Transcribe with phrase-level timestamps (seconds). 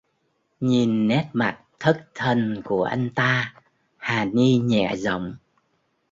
[0.59, 3.53] Nhìn nét mặt Thất thần của anh ta
[3.97, 5.35] Hà Ni nhẹ giọng